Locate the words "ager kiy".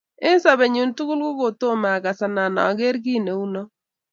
2.67-3.19